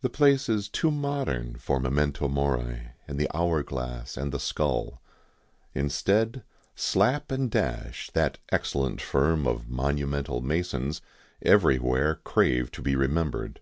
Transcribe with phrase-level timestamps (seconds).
[0.00, 5.02] The place is too modern for memento mori and the hour glass and the skull.
[5.74, 6.44] Instead,
[6.76, 11.02] Slap & Dash, that excellent firm of monumental masons,
[11.42, 13.58] everywhere crave to be remembered.